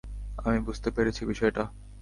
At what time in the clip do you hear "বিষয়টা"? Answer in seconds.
1.25-1.63